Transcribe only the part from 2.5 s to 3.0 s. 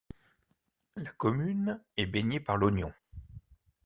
l'Ognon.